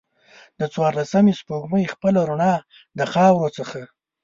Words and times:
د 0.59 0.61
څوارلسمې 0.73 1.33
سپوږمۍ 1.39 1.85
خپله 1.93 2.19
روڼا 2.29 2.53
د 2.97 2.99
خاورو 3.11 3.47
څخه 3.57 3.79